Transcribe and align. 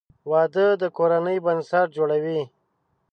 •واده 0.31 0.67
د 0.81 0.83
کورنۍ 0.97 1.37
بنسټ 1.45 1.87
جوړوي. 1.97 2.41